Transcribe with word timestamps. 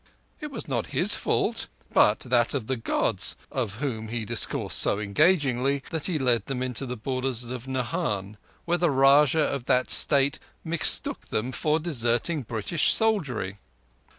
It 0.39 0.49
was 0.49 0.67
not 0.67 0.87
his 0.97 1.13
fault, 1.13 1.67
but 1.93 2.21
that 2.21 2.55
of 2.55 2.65
the 2.65 2.75
Gods, 2.75 3.35
of 3.51 3.75
whom 3.75 4.07
he 4.07 4.25
discoursed 4.25 4.79
so 4.79 4.97
engagingly, 4.99 5.83
that 5.91 6.07
he 6.07 6.17
led 6.17 6.47
them 6.47 6.63
into 6.63 6.87
the 6.87 6.97
borders 6.97 7.43
of 7.51 7.67
Nahan, 7.67 8.37
where 8.65 8.79
the 8.79 8.89
Rajah 8.89 9.37
of 9.45 9.65
that 9.65 9.91
state 9.91 10.39
mistook 10.63 11.25
them 11.27 11.51
for 11.51 11.77
deserting 11.79 12.41
British 12.41 12.91
soldiery. 12.91 13.59